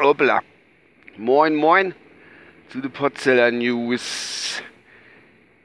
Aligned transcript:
Hoppla. 0.00 0.40
Moin, 1.16 1.54
moin 1.54 1.94
zu 2.68 2.80
den 2.80 2.90
Potzeller 2.90 3.52
News. 3.52 4.60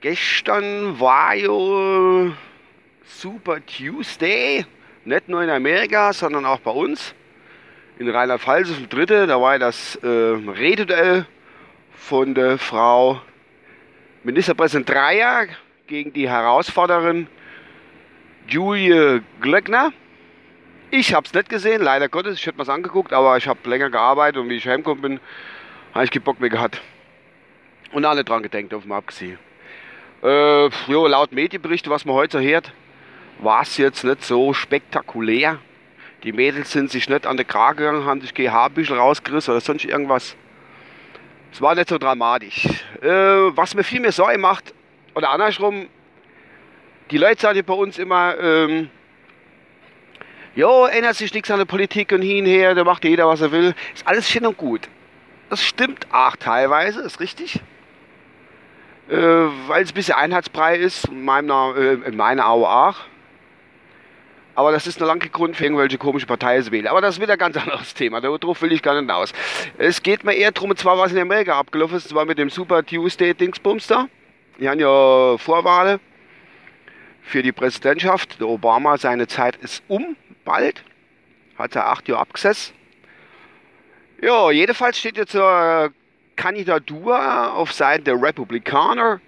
Gestern 0.02 1.00
war 1.00 1.34
ja 1.34 2.32
Super 3.06 3.66
Tuesday. 3.66 4.66
Nicht 5.06 5.28
nur 5.30 5.42
in 5.42 5.50
Amerika, 5.50 6.14
sondern 6.14 6.46
auch 6.46 6.60
bei 6.60 6.70
uns. 6.70 7.16
In 7.98 8.08
Rheinland-Pfalz 8.10 8.70
ist 8.70 8.94
Dritte. 8.94 9.26
Da 9.26 9.42
war 9.42 9.58
das 9.58 9.96
äh, 10.04 10.08
Rededuell 10.08 11.26
von 11.94 12.36
der 12.36 12.60
Frau 12.60 13.20
Ministerpräsident 14.24 14.88
Dreier 14.88 15.48
gegen 15.88 16.14
die 16.14 16.30
Herausforderin 16.30 17.26
Julie 18.48 19.24
Glöckner. 19.42 19.92
Ich 20.90 21.14
habe 21.14 21.26
es 21.26 21.34
nicht 21.34 21.50
gesehen, 21.50 21.82
leider 21.82 22.08
Gottes. 22.08 22.40
Ich 22.40 22.46
hätte 22.46 22.58
mir 22.58 22.64
es 22.64 22.70
angeguckt, 22.70 23.12
aber 23.12 23.36
ich 23.36 23.46
habe 23.48 23.70
länger 23.70 23.90
gearbeitet 23.90 24.38
und 24.38 24.50
wie 24.50 24.56
ich 24.56 24.66
heimgekommen 24.66 25.02
bin, 25.02 25.20
habe 25.94 26.06
ich 26.06 26.12
keinen 26.12 26.24
Bock 26.24 26.40
mehr 26.40 26.50
gehabt. 26.50 26.82
Und 27.92 28.06
alle 28.06 28.24
dran 28.24 28.42
gedenkt, 28.42 28.74
auf 28.74 28.84
dem 28.84 28.94
abgesehen. 28.94 29.38
Äh, 30.24 30.70
jo, 30.88 31.06
laut 31.08 31.34
Medienberichten, 31.34 31.92
was 31.92 32.06
man 32.06 32.16
heute 32.16 32.40
so 32.40 32.44
hört, 32.44 32.72
war 33.40 33.64
es 33.64 33.76
jetzt 33.76 34.06
nicht 34.06 34.24
so 34.24 34.54
spektakulär. 34.54 35.60
Die 36.24 36.32
Mädels 36.32 36.72
sind 36.72 36.90
sich 36.90 37.10
nicht 37.10 37.28
an 37.28 37.36
der 37.36 37.46
Krage 37.46 37.80
gegangen, 37.80 38.06
haben 38.06 38.22
sich 38.22 38.34
GH-Büschel 38.34 38.98
rausgerissen 38.98 39.52
oder 39.54 39.62
sonst 39.62 39.84
irgendwas. 39.84 40.38
Es 41.52 41.62
war 41.62 41.76
nicht 41.76 41.90
so 41.90 41.98
dramatisch. 41.98 42.66
Äh, 43.02 43.10
was 43.10 43.76
mir 43.76 43.84
viel 43.84 44.00
mehr 44.00 44.14
Sorge 44.14 44.38
macht, 44.38 44.74
oder 45.16 45.32
andersrum, 45.32 45.88
die 47.12 47.18
Leute 47.18 47.42
sagen 47.42 47.64
bei 47.66 47.74
uns 47.74 47.98
immer, 47.98 48.38
ähm, 48.40 48.90
jo, 50.58 50.88
ändert 50.88 51.16
sich 51.16 51.34
nichts 51.34 51.52
an 51.52 51.60
der 51.60 51.66
Politik 51.66 52.12
und 52.12 52.24
hin 52.24 52.44
und 52.44 52.50
her, 52.50 52.74
da 52.74 52.84
macht 52.84 53.04
jeder, 53.04 53.28
was 53.28 53.42
er 53.42 53.52
will. 53.52 53.76
Ist 53.94 54.08
alles 54.08 54.28
schön 54.28 54.46
und 54.46 54.58
gut. 54.58 54.90
Das 55.50 55.64
stimmt 55.64 56.08
auch 56.12 56.36
teilweise, 56.36 57.02
ist 57.02 57.20
richtig. 57.20 57.62
Äh, 59.08 59.16
weil 59.68 59.84
es 59.84 59.92
ein 59.92 59.94
bisschen 59.94 60.16
Einheitsbrei 60.16 60.78
ist, 60.78 61.06
in, 61.06 61.24
meinem, 61.24 61.50
äh, 61.50 61.94
in 62.08 62.18
meiner 62.18 62.50
Augen 62.50 62.66
auch. 62.66 62.96
Aber 64.56 64.72
das 64.72 64.88
ist 64.88 64.98
eine 64.98 65.06
lange 65.06 65.30
Grund 65.30 65.56
für 65.56 65.64
irgendwelche 65.64 66.00
komische 66.00 66.26
Partei 66.26 66.60
sie 66.62 66.72
wählen. 66.72 66.88
Aber 66.88 67.02
das 67.02 67.16
ist 67.16 67.22
wieder 67.22 67.34
ein 67.34 67.40
ganz 67.40 67.56
anderes 67.64 67.94
Thema. 67.94 68.20
Darauf 68.20 68.60
will 68.64 68.72
ich 68.72 68.82
gar 68.82 69.00
nicht 69.00 69.12
aus. 69.12 69.34
Es 69.78 70.02
geht 70.02 70.24
mir 70.24 70.34
eher 70.34 70.52
darum, 70.52 70.76
zwar 70.76 70.98
was 70.98 71.12
in 71.12 71.20
Amerika 71.20 71.58
abgelaufen 71.58 71.98
ist, 71.98 72.10
zwar 72.10 72.26
mit 72.26 72.40
dem 72.40 72.50
Super 72.50 72.84
Tuesday 72.84 73.36
Dingsbums 73.36 73.86
da. 73.86 74.08
Die 74.60 74.68
haben 74.68 74.80
ja 74.80 75.38
Vorwahlen 75.38 76.00
für 77.28 77.44
die 77.44 77.52
Präsidentschaft. 77.52 78.40
Der 78.40 78.48
Obama, 78.48 78.98
seine 78.98 79.28
Zeit 79.28 79.58
ist 79.58 79.84
um, 79.88 80.16
bald. 80.46 80.84
Hat 81.58 81.76
er 81.76 81.88
acht 81.88 82.08
Jahre 82.08 82.22
abgesessen. 82.22 82.74
Ja, 84.22 84.50
jedenfalls 84.50 84.98
steht 84.98 85.18
jetzt 85.18 85.34
zur 85.34 85.92
Kandidatur 86.36 87.54
auf 87.54 87.74
Seiten 87.74 88.06
der 88.06 88.22
Republikaner 88.22 89.20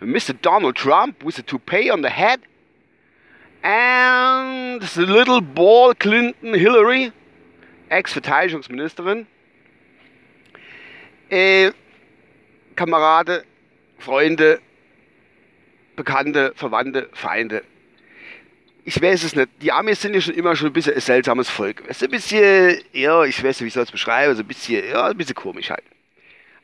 Mr. 0.00 0.34
Donald 0.40 0.76
Trump 0.76 1.22
with 1.24 1.38
a 1.38 1.42
toupee 1.42 1.90
on 1.90 2.02
the 2.02 2.10
head 2.10 2.40
and 3.62 4.82
the 4.82 5.06
little 5.06 5.40
ball 5.40 5.94
Clinton 5.94 6.54
Hillary, 6.54 7.12
Ex-Verteidigungsministerin. 7.88 9.26
Äh, 11.30 11.70
Kamerade, 12.74 13.44
Freunde, 13.98 14.60
Bekannte, 15.96 16.52
Verwandte, 16.56 17.08
Feinde. 17.12 17.62
Ich 18.84 19.00
weiß 19.00 19.22
es 19.22 19.36
nicht. 19.36 19.48
Die 19.60 19.70
Amis 19.70 20.00
sind 20.00 20.14
ja 20.14 20.20
schon 20.20 20.34
immer 20.34 20.56
schon 20.56 20.68
ein 20.68 20.72
bisschen 20.72 20.94
ein 20.94 21.00
seltsames 21.00 21.48
Volk. 21.48 21.82
Es 21.86 21.98
ist 21.98 22.04
ein 22.04 22.10
bisschen, 22.10 22.78
ja, 22.92 23.24
ich 23.24 23.42
weiß 23.42 23.60
nicht, 23.60 23.74
wie 23.74 23.80
ich 23.80 23.84
es 23.84 23.92
beschreiben, 23.92 24.34
so 24.34 24.42
ein 24.42 24.48
bisschen, 24.48 24.88
ja, 24.88 25.06
ein 25.06 25.16
bisschen 25.16 25.34
komisch 25.34 25.70
halt. 25.70 25.84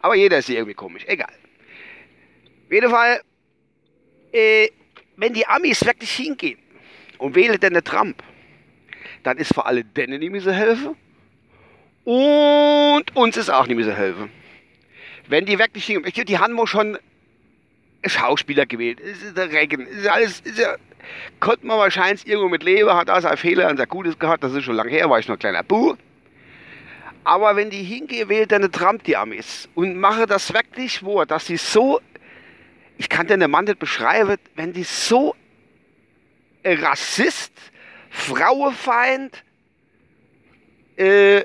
Aber 0.01 0.15
jeder 0.15 0.38
ist 0.38 0.49
irgendwie 0.49 0.75
komisch, 0.75 1.05
egal. 1.06 1.33
Auf 2.67 2.72
jeden 2.72 2.91
Fall, 2.91 3.21
äh, 4.33 4.69
wenn 5.17 5.33
die 5.33 5.47
Amis 5.47 5.84
wirklich 5.84 6.11
hingehen 6.11 6.59
und 7.19 7.34
wählen 7.34 7.59
dann 7.61 7.75
Trump, 7.84 8.22
dann 9.22 9.38
ist 9.38 9.55
vor 9.55 9.67
allem 9.67 9.93
denen 9.94 10.21
nicht 10.21 10.31
mehr 10.31 10.41
so 10.41 10.50
helfen 10.50 10.97
und 12.05 13.05
uns 13.15 13.37
ist 13.37 13.50
auch 13.50 13.67
nicht 13.67 13.77
mehr 13.77 13.84
so 13.84 13.93
helfen. 13.93 14.31
Wenn 15.28 15.44
die 15.44 15.59
wirklich 15.59 15.87
hingehen, 15.87 16.27
die 16.27 16.38
haben 16.38 16.55
wir 16.55 16.67
schon 16.67 16.99
Schauspieler 18.04 18.66
gewählt. 18.66 19.00
Es 19.00 19.22
ist 19.22 19.36
der 19.36 19.50
Regen. 19.50 19.86
Es 19.91 19.98
ist 19.98 20.06
alles, 20.09 20.41
ist 20.41 20.59
ja, 20.59 20.76
konnte 21.41 21.66
man 21.66 21.78
wahrscheinlich 21.78 22.26
irgendwo 22.26 22.48
mit 22.48 22.62
leben, 22.62 22.92
hat 22.92 23.10
auch 23.10 23.20
seine 23.20 23.36
Fehler 23.36 23.69
und 23.70 23.76
sein 23.76 23.88
Gutes 23.88 24.19
gehabt. 24.19 24.42
Das 24.42 24.53
ist 24.53 24.64
schon 24.64 24.76
lange 24.76 24.91
her, 24.91 25.10
war 25.10 25.19
ich 25.19 25.28
noch 25.28 25.36
ein 25.36 25.41
kleiner 25.41 25.62
Buh. 25.62 25.97
Aber 27.25 27.56
wenn 27.56 27.70
die 27.70 27.82
hingehen, 27.82 28.28
wählt 28.28 28.53
dann 28.53 28.70
Trump 28.72 29.04
die 29.04 29.16
Amis 29.16 29.69
und 29.75 29.98
mache 29.98 30.26
das 30.26 30.53
wirklich 30.54 31.00
vor, 31.00 31.26
dass 31.26 31.47
sie 31.47 31.56
so, 31.56 32.00
ich 32.97 33.08
kann 33.08 33.26
den 33.26 33.50
Mann 33.50 33.66
nicht 33.66 33.78
beschreiben, 33.78 34.37
wenn 34.54 34.72
die 34.72 34.84
so 34.84 35.34
Rassist, 36.64 37.53
Frauenfeind, 38.10 39.44
äh, 40.97 41.44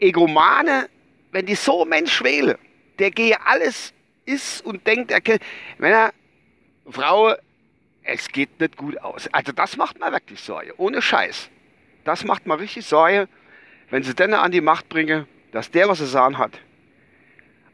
Egomane, 0.00 0.88
wenn 1.32 1.46
die 1.46 1.54
so 1.54 1.84
Mensch 1.84 2.22
wählen, 2.22 2.56
der 2.98 3.10
gehe 3.10 3.36
alles 3.46 3.92
ist 4.28 4.64
und 4.64 4.86
denkt, 4.86 5.10
er 5.10 5.20
kennt. 5.20 5.42
Männer, 5.78 6.12
Frau, 6.88 7.34
es 8.02 8.28
geht 8.28 8.60
nicht 8.60 8.76
gut 8.76 8.98
aus. 8.98 9.28
Also 9.32 9.52
das 9.52 9.76
macht 9.76 9.98
mir 9.98 10.12
wirklich 10.12 10.40
Sorge, 10.40 10.72
ohne 10.76 11.02
Scheiß. 11.02 11.50
Das 12.04 12.24
macht 12.24 12.46
mir 12.46 12.58
richtig 12.58 12.86
Sorge, 12.86 13.28
wenn 13.90 14.02
sie 14.02 14.14
dann 14.14 14.34
an 14.34 14.52
die 14.52 14.60
Macht 14.60 14.88
bringen, 14.88 15.26
dass 15.52 15.70
der, 15.70 15.88
was 15.88 16.00
er 16.00 16.06
sagen 16.06 16.38
hat. 16.38 16.52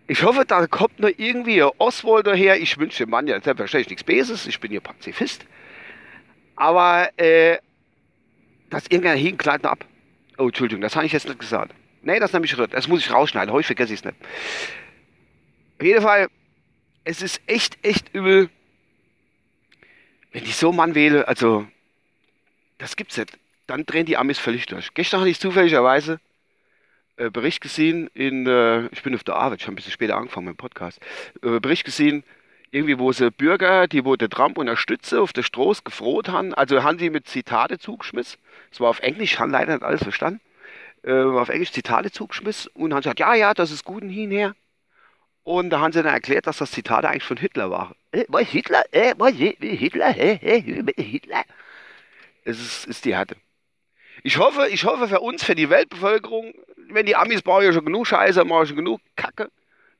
Ich 0.06 0.22
hoffe, 0.22 0.44
da 0.46 0.66
kommt 0.66 1.00
noch 1.00 1.10
irgendwie 1.16 1.62
Oswald 1.62 2.26
daher. 2.26 2.60
Ich 2.60 2.76
wünsche 2.78 3.04
dem 3.04 3.10
Mann 3.10 3.26
ja 3.26 3.40
selbstverständlich 3.40 3.90
nichts 3.90 4.04
Böses. 4.04 4.46
Ich 4.46 4.60
bin 4.60 4.70
hier 4.70 4.80
Pazifist. 4.80 5.46
Aber, 6.56 7.08
äh, 7.16 7.58
dass 8.70 8.84
irgendeiner 8.86 9.18
hinkleiden 9.18 9.66
ab. 9.66 9.84
Oh, 10.36 10.46
Entschuldigung, 10.46 10.82
das 10.82 10.94
habe 10.94 11.06
ich 11.06 11.12
jetzt 11.12 11.26
nicht 11.26 11.38
gesagt. 11.38 11.72
Nee, 12.02 12.20
das 12.20 12.32
nehme 12.32 12.44
ich 12.44 12.54
Das 12.54 12.86
muss 12.86 13.00
ich 13.00 13.10
rausschneiden. 13.10 13.52
Heute 13.52 13.66
vergesse 13.66 13.94
ich 13.94 14.00
es 14.00 14.04
nicht. 14.04 14.16
Auf 15.78 15.86
jeden 15.86 16.02
Fall, 16.02 16.28
es 17.04 17.22
ist 17.22 17.40
echt, 17.46 17.78
echt 17.84 18.14
übel, 18.14 18.48
wenn 20.32 20.44
ich 20.44 20.56
so 20.56 20.68
einen 20.68 20.76
Mann 20.76 20.94
wähle, 20.94 21.28
also, 21.28 21.66
das 22.78 22.96
gibt's 22.96 23.16
nicht. 23.16 23.38
Dann 23.66 23.86
drehen 23.86 24.06
die 24.06 24.16
Amis 24.16 24.38
völlig 24.38 24.66
durch. 24.66 24.92
Gestern 24.94 25.20
hatte 25.20 25.30
ich 25.30 25.40
zufälligerweise 25.40 26.20
äh, 27.16 27.30
Bericht 27.30 27.60
gesehen 27.60 28.08
in, 28.14 28.46
äh, 28.46 28.86
ich 28.88 29.02
bin 29.02 29.14
auf 29.14 29.24
der 29.24 29.36
Arbeit, 29.36 29.60
ich 29.60 29.66
habe 29.66 29.74
ein 29.74 29.76
bisschen 29.76 29.92
später 29.92 30.16
angefangen 30.16 30.46
mit 30.46 30.54
dem 30.54 30.58
Podcast, 30.58 31.00
äh, 31.42 31.60
Bericht 31.60 31.84
gesehen, 31.84 32.24
irgendwie, 32.70 32.98
wo 32.98 33.12
sie 33.12 33.30
Bürger, 33.30 33.86
die 33.86 34.04
wo 34.04 34.16
der 34.16 34.28
Trump 34.28 34.58
unterstütze, 34.58 35.20
auf 35.20 35.32
der 35.32 35.44
Stroß 35.44 35.84
gefroht 35.84 36.28
haben, 36.28 36.52
also 36.54 36.82
haben 36.82 36.98
sie 36.98 37.08
mit 37.08 37.28
Zitate 37.28 37.78
zugeschmissen. 37.78 38.40
Es 38.72 38.80
war 38.80 38.90
auf 38.90 38.98
Englisch, 38.98 39.38
haben 39.38 39.52
leider 39.52 39.74
nicht 39.74 39.84
alles 39.84 40.02
verstanden. 40.02 40.40
Äh, 41.04 41.22
auf 41.22 41.50
Englisch 41.50 41.70
Zitate 41.70 42.10
zugeschmissen 42.10 42.72
und 42.74 42.92
haben 42.92 43.02
gesagt, 43.02 43.20
ja, 43.20 43.34
ja, 43.34 43.54
das 43.54 43.70
ist 43.70 43.84
gut 43.84 44.02
und 44.02 44.08
hinher. 44.08 44.56
Und 45.44 45.70
da 45.70 45.80
haben 45.80 45.92
sie 45.92 46.02
dann 46.02 46.14
erklärt, 46.14 46.46
dass 46.46 46.56
das 46.56 46.70
Zitat 46.70 47.04
eigentlich 47.04 47.24
von 47.24 47.36
Hitler 47.36 47.70
war. 47.70 47.94
Äh, 48.12 48.24
Hitler? 48.44 48.82
Äh, 48.92 49.14
was 49.18 49.34
Hitler? 49.34 50.16
Äh, 50.16 50.38
äh, 50.42 50.92
Hitler? 50.96 51.44
Es 52.44 52.60
ist, 52.60 52.86
ist 52.86 53.04
die 53.04 53.14
Härte. 53.14 53.36
Ich 54.22 54.38
hoffe, 54.38 54.68
ich 54.68 54.84
hoffe 54.84 55.06
für 55.06 55.20
uns, 55.20 55.44
für 55.44 55.54
die 55.54 55.68
Weltbevölkerung, 55.68 56.54
wenn 56.88 57.04
die 57.04 57.16
Amis 57.16 57.42
bauen 57.42 57.64
ja 57.64 57.72
schon 57.72 57.84
genug 57.84 58.06
Scheiße, 58.06 58.44
machen 58.44 58.66
schon 58.68 58.76
genug 58.76 59.00
Kacke, 59.16 59.50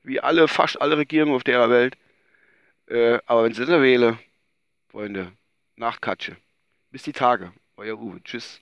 wie 0.03 0.19
alle, 0.19 0.47
fast 0.47 0.81
alle 0.81 0.97
Regierungen 0.97 1.35
auf 1.35 1.43
der 1.43 1.69
Welt. 1.69 1.95
Äh, 2.87 3.19
aber 3.27 3.43
wenn 3.43 3.53
sie 3.53 3.61
nicht 3.61 3.69
wählen, 3.69 4.17
Freunde, 4.89 5.31
Nachtkatsche. 5.75 6.37
Bis 6.89 7.03
die 7.03 7.13
Tage. 7.13 7.51
Euer 7.77 7.99
Uwe. 7.99 8.23
Tschüss. 8.23 8.61